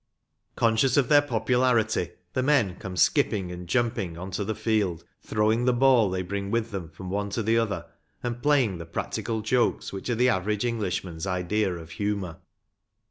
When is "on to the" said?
4.17-4.55